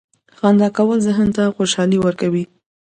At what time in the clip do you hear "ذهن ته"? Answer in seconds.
1.07-1.43